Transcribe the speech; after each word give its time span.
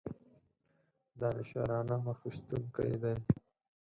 دانشورانه 1.19 1.95
مخ 2.05 2.19
ویستونکی 2.25 2.91
دی. 3.01 3.15